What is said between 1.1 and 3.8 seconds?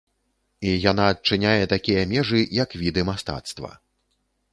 адчыняе такія межы, як віды мастацтва.